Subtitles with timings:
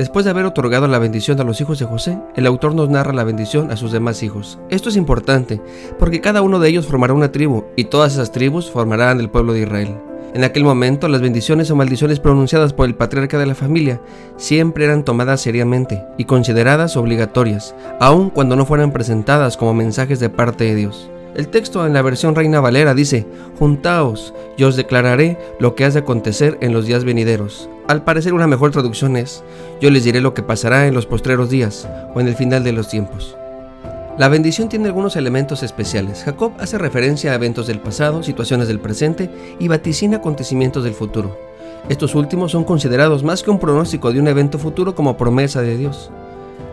[0.00, 3.12] Después de haber otorgado la bendición a los hijos de José, el autor nos narra
[3.12, 4.58] la bendición a sus demás hijos.
[4.70, 5.60] Esto es importante,
[5.98, 9.52] porque cada uno de ellos formará una tribu, y todas esas tribus formarán el pueblo
[9.52, 9.98] de Israel.
[10.32, 14.00] En aquel momento, las bendiciones o maldiciones pronunciadas por el patriarca de la familia
[14.38, 20.30] siempre eran tomadas seriamente y consideradas obligatorias, aun cuando no fueran presentadas como mensajes de
[20.30, 21.10] parte de Dios.
[21.34, 23.26] El texto en la versión Reina Valera dice,
[23.58, 27.68] Juntaos, yo os declararé lo que has de acontecer en los días venideros.
[27.90, 29.42] Al parecer una mejor traducción es,
[29.80, 32.70] yo les diré lo que pasará en los postreros días o en el final de
[32.70, 33.36] los tiempos.
[34.16, 36.22] La bendición tiene algunos elementos especiales.
[36.22, 41.36] Jacob hace referencia a eventos del pasado, situaciones del presente y vaticina acontecimientos del futuro.
[41.88, 45.76] Estos últimos son considerados más que un pronóstico de un evento futuro como promesa de
[45.76, 46.12] Dios.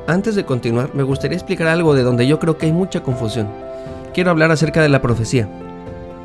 [0.05, 3.47] Antes de continuar, me gustaría explicar algo de donde yo creo que hay mucha confusión
[4.17, 5.47] quiero hablar acerca de la profecía.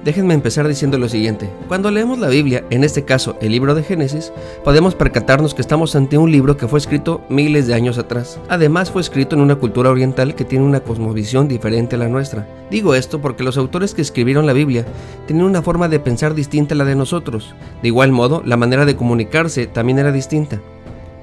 [0.05, 1.49] Déjenme empezar diciendo lo siguiente.
[1.69, 4.33] Cuando leemos la Biblia, en este caso el libro de Génesis,
[4.65, 8.41] podemos percatarnos que estamos ante un libro que fue escrito miles de años atrás.
[8.49, 12.49] Además fue escrito en una cultura oriental que tiene una cosmovisión diferente a la nuestra.
[12.69, 14.85] Digo esto porque los autores que escribieron la Biblia
[15.29, 17.55] tenían una forma de pensar distinta a la de nosotros.
[17.81, 20.61] De igual modo, la manera de comunicarse también era distinta.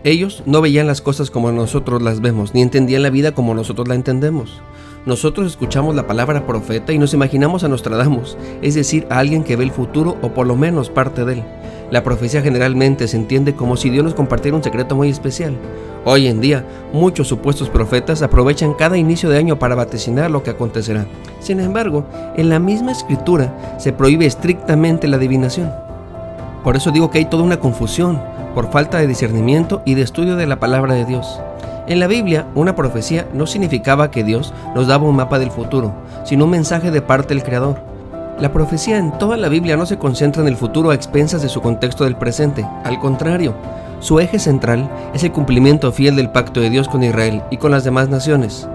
[0.05, 3.89] Ellos no veían las cosas como nosotros las vemos, ni entendían la vida como nosotros
[3.89, 4.61] la entendemos.
[5.05, 9.55] Nosotros escuchamos la palabra profeta y nos imaginamos a Nostradamus, es decir, a alguien que
[9.55, 11.43] ve el futuro o por lo menos parte de él.
[11.89, 15.55] La profecía generalmente se entiende como si Dios nos compartiera un secreto muy especial.
[16.03, 20.51] Hoy en día, muchos supuestos profetas aprovechan cada inicio de año para vaticinar lo que
[20.51, 21.05] acontecerá.
[21.39, 22.05] Sin embargo,
[22.35, 25.71] en la misma escritura se prohíbe estrictamente la adivinación.
[26.63, 28.21] Por eso digo que hay toda una confusión
[28.53, 31.39] por falta de discernimiento y de estudio de la palabra de Dios.
[31.89, 35.91] En la Biblia, una profecía no significaba que Dios nos daba un mapa del futuro,
[36.23, 37.81] sino un mensaje de parte del Creador.
[38.39, 41.49] La profecía en toda la Biblia no se concentra en el futuro a expensas de
[41.49, 43.55] su contexto del presente, al contrario,
[43.99, 47.71] su eje central es el cumplimiento fiel del pacto de Dios con Israel y con
[47.71, 48.67] las demás naciones.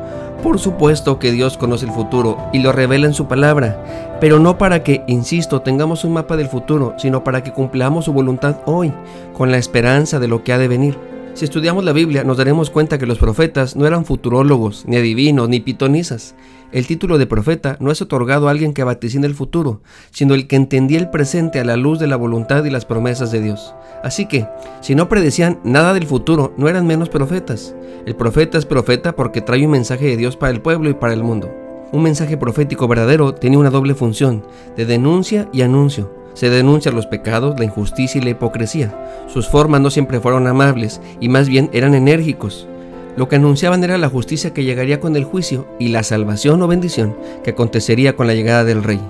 [0.42, 3.78] Por supuesto que Dios conoce el futuro y lo revela en su palabra,
[4.20, 8.12] pero no para que, insisto, tengamos un mapa del futuro, sino para que cumplamos su
[8.12, 8.92] voluntad hoy,
[9.32, 11.13] con la esperanza de lo que ha de venir.
[11.34, 15.48] Si estudiamos la Biblia nos daremos cuenta que los profetas no eran futurólogos, ni adivinos,
[15.48, 16.36] ni pitonizas.
[16.70, 19.80] El título de profeta no es otorgado a alguien que vaticina el futuro,
[20.12, 23.32] sino el que entendía el presente a la luz de la voluntad y las promesas
[23.32, 23.74] de Dios.
[24.04, 24.46] Así que,
[24.80, 27.74] si no predecían nada del futuro, no eran menos profetas.
[28.06, 31.14] El profeta es profeta porque trae un mensaje de Dios para el pueblo y para
[31.14, 31.52] el mundo.
[31.90, 34.44] Un mensaje profético verdadero tiene una doble función,
[34.76, 36.23] de denuncia y anuncio.
[36.34, 38.92] Se denuncian los pecados, la injusticia y la hipocresía.
[39.26, 42.68] Sus formas no siempre fueron amables y más bien eran enérgicos.
[43.16, 46.66] Lo que anunciaban era la justicia que llegaría con el juicio y la salvación o
[46.66, 49.00] bendición que acontecería con la llegada del rey.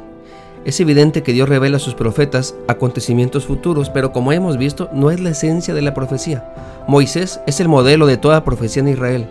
[0.67, 5.11] Es evidente que Dios revela a sus profetas acontecimientos futuros, pero como hemos visto, no
[5.11, 6.55] es la esencia de la profecía.
[6.87, 9.27] Moisés es el modelo de toda profecía en Israel,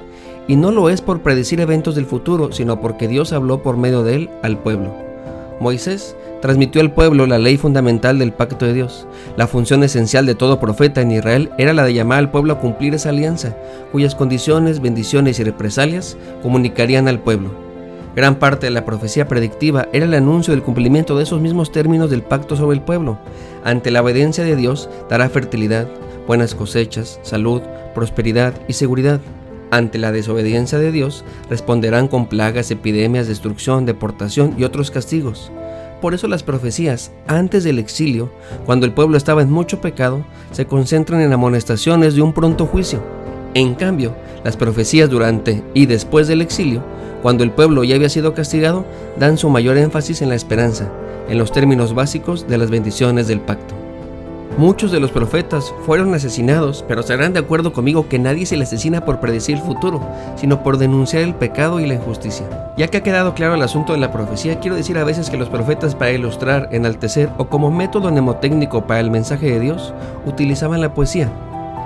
[0.47, 4.03] y no lo es por predecir eventos del futuro, sino porque Dios habló por medio
[4.03, 4.93] de él al pueblo.
[5.59, 9.07] Moisés transmitió al pueblo la ley fundamental del pacto de Dios.
[9.37, 12.59] La función esencial de todo profeta en Israel era la de llamar al pueblo a
[12.59, 13.55] cumplir esa alianza,
[13.93, 17.51] cuyas condiciones, bendiciones y represalias comunicarían al pueblo.
[18.13, 22.09] Gran parte de la profecía predictiva era el anuncio del cumplimiento de esos mismos términos
[22.09, 23.19] del pacto sobre el pueblo.
[23.63, 25.87] Ante la obediencia de Dios dará fertilidad,
[26.27, 27.61] buenas cosechas, salud,
[27.95, 29.21] prosperidad y seguridad.
[29.71, 35.49] Ante la desobediencia de Dios responderán con plagas, epidemias, destrucción, deportación y otros castigos.
[36.03, 38.29] Por eso las profecías antes del exilio,
[38.65, 43.01] cuando el pueblo estaba en mucho pecado, se concentran en amonestaciones de un pronto juicio.
[43.53, 44.13] En cambio,
[44.43, 46.83] las profecías durante y después del exilio,
[47.21, 48.83] cuando el pueblo ya había sido castigado,
[49.17, 50.91] dan su mayor énfasis en la esperanza,
[51.29, 53.82] en los términos básicos de las bendiciones del pacto.
[54.57, 58.63] Muchos de los profetas fueron asesinados, pero estarán de acuerdo conmigo que nadie se le
[58.65, 59.99] asesina por predecir el futuro,
[60.35, 62.45] sino por denunciar el pecado y la injusticia.
[62.77, 65.37] Ya que ha quedado claro el asunto de la profecía, quiero decir a veces que
[65.37, 69.91] los profetas para ilustrar, enaltecer o como método mnemotécnico para el mensaje de Dios,
[70.27, 71.31] utilizaban la poesía.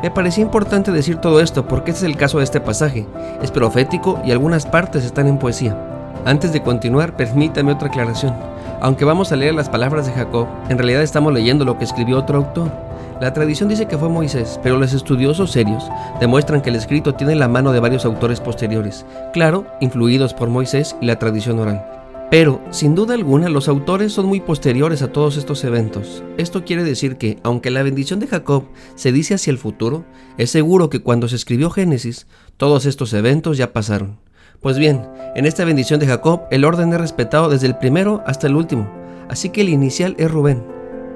[0.03, 3.07] Me parecía importante decir todo esto porque este es el caso de este pasaje.
[3.41, 5.77] Es profético y algunas partes están en poesía.
[6.25, 8.35] Antes de continuar, permítame otra aclaración.
[8.79, 12.19] Aunque vamos a leer las palabras de Jacob, en realidad estamos leyendo lo que escribió
[12.19, 12.71] otro autor.
[13.19, 15.83] La tradición dice que fue Moisés, pero los estudiosos serios
[16.19, 20.95] demuestran que el escrito tiene la mano de varios autores posteriores, claro, influidos por Moisés
[21.01, 21.83] y la tradición oral.
[22.29, 26.23] Pero, sin duda alguna, los autores son muy posteriores a todos estos eventos.
[26.37, 28.65] Esto quiere decir que, aunque la bendición de Jacob
[28.95, 30.03] se dice hacia el futuro,
[30.37, 32.27] es seguro que cuando se escribió Génesis,
[32.57, 34.17] todos estos eventos ya pasaron.
[34.61, 38.47] Pues bien, en esta bendición de Jacob, el orden es respetado desde el primero hasta
[38.47, 38.89] el último,
[39.29, 40.63] así que el inicial es Rubén.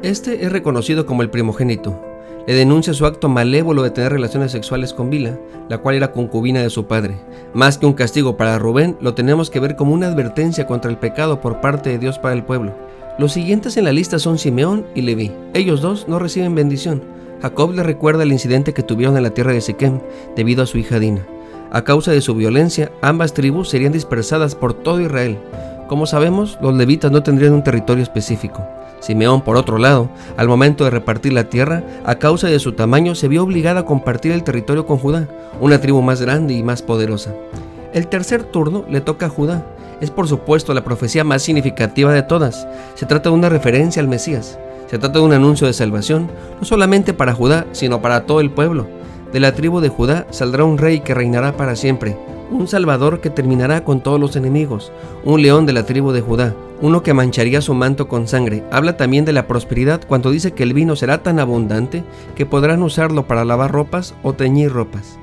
[0.03, 1.99] Este es reconocido como el primogénito,
[2.47, 5.37] le denuncia su acto malévolo de tener relaciones sexuales con Bila,
[5.69, 7.15] la cual era concubina de su padre.
[7.53, 10.97] Más que un castigo para Rubén, lo tenemos que ver como una advertencia contra el
[10.97, 12.73] pecado por parte de Dios para el pueblo.
[13.19, 15.31] Los siguientes en la lista son Simeón y Leví.
[15.53, 17.03] Ellos dos no reciben bendición.
[17.41, 19.99] Jacob le recuerda el incidente que tuvieron en la tierra de Siquem
[20.35, 21.25] debido a su hija Dina.
[21.73, 25.39] A causa de su violencia, ambas tribus serían dispersadas por todo Israel.
[25.87, 28.67] Como sabemos, los levitas no tendrían un territorio específico.
[28.99, 33.15] Simeón, por otro lado, al momento de repartir la tierra, a causa de su tamaño,
[33.15, 35.29] se vio obligada a compartir el territorio con Judá,
[35.61, 37.33] una tribu más grande y más poderosa.
[37.93, 39.65] El tercer turno le toca a Judá.
[40.01, 42.67] Es por supuesto la profecía más significativa de todas.
[42.95, 44.59] Se trata de una referencia al Mesías.
[44.89, 46.29] Se trata de un anuncio de salvación,
[46.59, 48.87] no solamente para Judá, sino para todo el pueblo.
[49.33, 52.17] De la tribu de Judá saldrá un rey que reinará para siempre,
[52.51, 54.91] un Salvador que terminará con todos los enemigos,
[55.23, 58.63] un león de la tribu de Judá, uno que mancharía su manto con sangre.
[58.71, 62.03] Habla también de la prosperidad cuando dice que el vino será tan abundante
[62.35, 65.17] que podrán usarlo para lavar ropas o teñir ropas.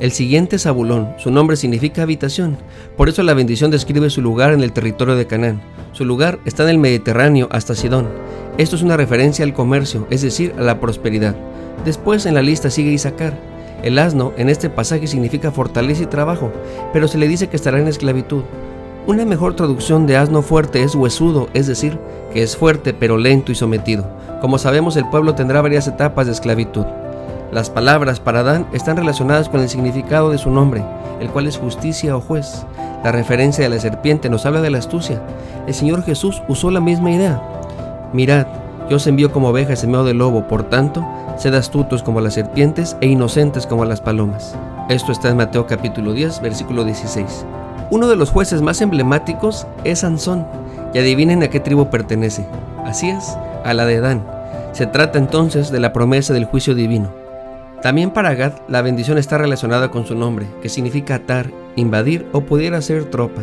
[0.00, 2.58] El siguiente es Zabulón, su nombre significa habitación,
[2.98, 5.62] por eso la bendición describe su lugar en el territorio de Canaán.
[5.92, 8.08] Su lugar está en el Mediterráneo hasta Sidón.
[8.58, 11.36] Esto es una referencia al comercio, es decir, a la prosperidad.
[11.84, 13.34] Después en la lista sigue Isaacar,
[13.82, 16.50] el asno en este pasaje significa fortaleza y trabajo,
[16.92, 18.42] pero se le dice que estará en esclavitud.
[19.06, 21.98] Una mejor traducción de asno fuerte es huesudo, es decir,
[22.32, 24.04] que es fuerte pero lento y sometido.
[24.40, 26.86] Como sabemos, el pueblo tendrá varias etapas de esclavitud.
[27.52, 30.82] Las palabras para Adán están relacionadas con el significado de su nombre,
[31.20, 32.64] el cual es justicia o juez.
[33.04, 35.22] La referencia de la serpiente nos habla de la astucia.
[35.66, 37.40] El Señor Jesús usó la misma idea.
[38.12, 38.46] Mirad,
[38.88, 41.04] yo os envío como ovejas en medio del lobo, por tanto,
[41.36, 44.56] sed astutos como las serpientes e inocentes como las palomas.
[44.88, 47.44] Esto está en Mateo capítulo 10, versículo 16.
[47.90, 50.46] Uno de los jueces más emblemáticos es Sansón,
[50.94, 52.46] y adivinen a qué tribu pertenece.
[52.84, 54.24] Así es, a la de Dan.
[54.72, 57.10] Se trata entonces de la promesa del juicio divino.
[57.82, 62.42] También para Gad la bendición está relacionada con su nombre, que significa atar, invadir o
[62.42, 63.42] pudiera ser tropa.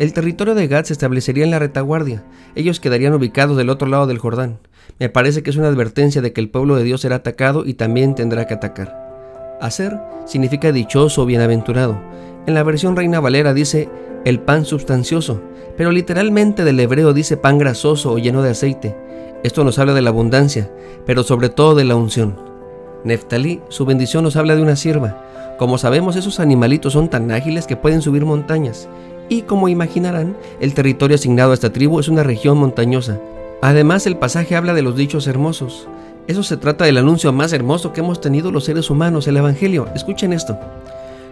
[0.00, 2.24] El territorio de Gad se establecería en la retaguardia.
[2.54, 4.58] Ellos quedarían ubicados del otro lado del Jordán.
[4.98, 7.74] Me parece que es una advertencia de que el pueblo de Dios será atacado y
[7.74, 9.58] también tendrá que atacar.
[9.60, 12.00] Hacer significa dichoso o bienaventurado.
[12.46, 13.90] En la versión Reina Valera dice
[14.24, 15.42] el pan sustancioso,
[15.76, 18.96] pero literalmente del hebreo dice pan grasoso o lleno de aceite.
[19.42, 20.70] Esto nos habla de la abundancia,
[21.04, 22.40] pero sobre todo de la unción.
[23.04, 25.26] Neftalí, su bendición nos habla de una sierva.
[25.58, 28.88] Como sabemos, esos animalitos son tan ágiles que pueden subir montañas.
[29.30, 33.18] Y como imaginarán, el territorio asignado a esta tribu es una región montañosa,
[33.62, 35.86] Además, el pasaje habla de los dichos hermosos.
[36.26, 39.86] Eso se trata del anuncio más hermoso que hemos tenido los seres humanos, el Evangelio.
[39.94, 40.58] Escuchen esto.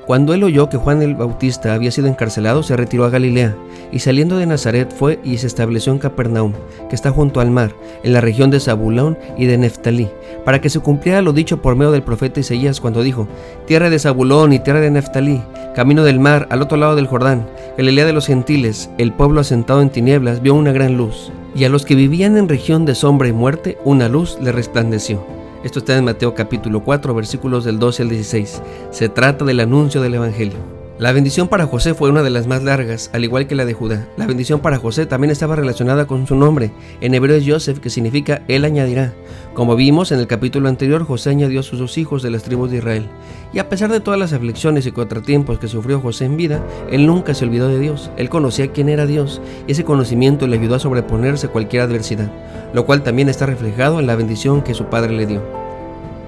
[0.08, 3.54] Cuando él oyó que Juan el Bautista había sido encarcelado, se retiró a Galilea,
[3.92, 6.54] y saliendo de Nazaret fue y se estableció en Capernaum,
[6.88, 10.08] que está junto al mar, en la región de Zabulón y de Neftalí,
[10.46, 13.28] para que se cumpliera lo dicho por medio del profeta Isaías cuando dijo,
[13.66, 15.42] Tierra de Zabulón y tierra de Neftalí,
[15.74, 19.82] camino del mar, al otro lado del Jordán, Galilea de los gentiles, el pueblo asentado
[19.82, 23.28] en tinieblas vio una gran luz, y a los que vivían en región de sombra
[23.28, 25.37] y muerte, una luz le resplandeció.
[25.64, 28.62] Esto está en Mateo capítulo 4, versículos del 12 al 16.
[28.92, 30.77] Se trata del anuncio del Evangelio.
[30.98, 33.72] La bendición para José fue una de las más largas, al igual que la de
[33.72, 34.08] Judá.
[34.16, 36.72] La bendición para José también estaba relacionada con su nombre.
[37.00, 39.14] En hebreo es Joseph, que significa Él añadirá.
[39.54, 42.72] Como vimos en el capítulo anterior, José añadió a sus dos hijos de las tribus
[42.72, 43.06] de Israel.
[43.52, 47.06] Y a pesar de todas las aflicciones y contratiempos que sufrió José en vida, él
[47.06, 48.10] nunca se olvidó de Dios.
[48.16, 52.32] Él conocía quién era Dios y ese conocimiento le ayudó a sobreponerse a cualquier adversidad,
[52.74, 55.67] lo cual también está reflejado en la bendición que su padre le dio.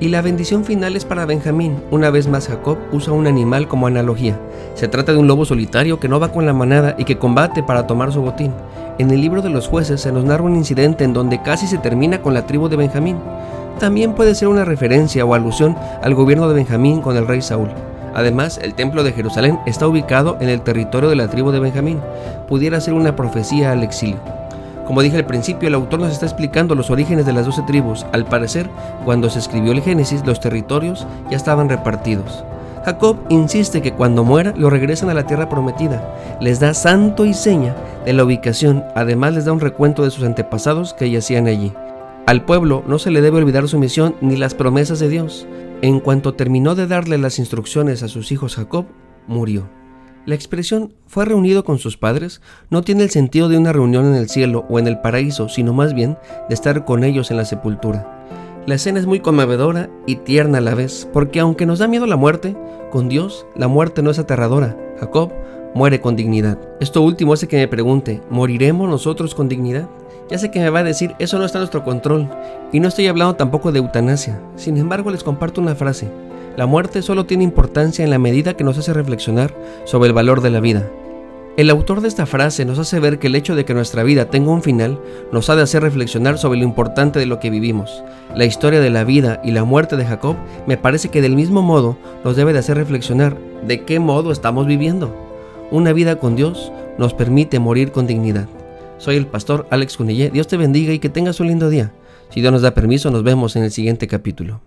[0.00, 1.76] Y la bendición final es para Benjamín.
[1.90, 4.40] Una vez más Jacob usa un animal como analogía.
[4.74, 7.62] Se trata de un lobo solitario que no va con la manada y que combate
[7.62, 8.50] para tomar su botín.
[8.98, 11.76] En el libro de los jueces se nos narra un incidente en donde casi se
[11.76, 13.18] termina con la tribu de Benjamín.
[13.78, 17.68] También puede ser una referencia o alusión al gobierno de Benjamín con el rey Saúl.
[18.14, 22.00] Además, el templo de Jerusalén está ubicado en el territorio de la tribu de Benjamín.
[22.48, 24.39] Pudiera ser una profecía al exilio.
[24.90, 28.04] Como dije al principio, el autor nos está explicando los orígenes de las doce tribus.
[28.10, 28.68] Al parecer,
[29.04, 32.42] cuando se escribió el Génesis, los territorios ya estaban repartidos.
[32.84, 37.34] Jacob insiste que cuando muera lo regresan a la tierra prometida, les da santo y
[37.34, 41.72] seña de la ubicación, además les da un recuento de sus antepasados que yacían allí.
[42.26, 45.46] Al pueblo no se le debe olvidar su misión ni las promesas de Dios.
[45.82, 48.86] En cuanto terminó de darle las instrucciones a sus hijos Jacob,
[49.28, 49.68] murió.
[50.26, 54.14] La expresión fue reunido con sus padres no tiene el sentido de una reunión en
[54.14, 57.46] el cielo o en el paraíso, sino más bien de estar con ellos en la
[57.46, 58.26] sepultura.
[58.66, 62.04] La escena es muy conmovedora y tierna a la vez, porque aunque nos da miedo
[62.06, 62.54] la muerte,
[62.90, 64.76] con Dios la muerte no es aterradora.
[65.00, 65.32] Jacob
[65.74, 66.58] muere con dignidad.
[66.80, 69.88] Esto último hace que me pregunte, ¿moriremos nosotros con dignidad?
[70.28, 72.28] Ya sé que me va a decir, eso no está en nuestro control,
[72.72, 74.40] y no estoy hablando tampoco de eutanasia.
[74.56, 76.08] Sin embargo, les comparto una frase.
[76.56, 79.54] La muerte solo tiene importancia en la medida que nos hace reflexionar
[79.84, 80.90] sobre el valor de la vida.
[81.56, 84.30] El autor de esta frase nos hace ver que el hecho de que nuestra vida
[84.30, 84.98] tenga un final
[85.32, 88.02] nos ha de hacer reflexionar sobre lo importante de lo que vivimos.
[88.34, 91.60] La historia de la vida y la muerte de Jacob me parece que del mismo
[91.60, 95.14] modo nos debe de hacer reflexionar de qué modo estamos viviendo.
[95.70, 98.48] Una vida con Dios nos permite morir con dignidad.
[98.98, 100.30] Soy el pastor Alex Cunillé.
[100.30, 101.92] Dios te bendiga y que tengas un lindo día.
[102.30, 104.60] Si Dios nos da permiso, nos vemos en el siguiente capítulo.